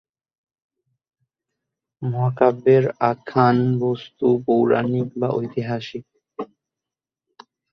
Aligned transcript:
মহাকাব্যের 2.01 2.83
আখ্যান-বস্তু 3.09 4.27
পৌরাণিক 4.45 5.07
বা 5.19 5.29
ঐতিহাসিক। 5.31 6.05